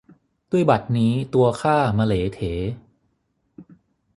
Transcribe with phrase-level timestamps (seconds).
[0.51, 2.39] ด้วยบัดนี้ตัวข้ามะเหลเถ